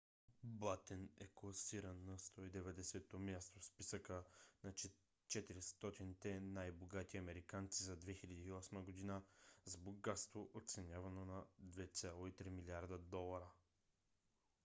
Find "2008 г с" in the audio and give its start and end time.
7.97-9.77